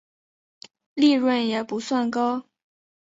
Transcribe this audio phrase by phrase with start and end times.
[0.95, 2.47] 利润也不算高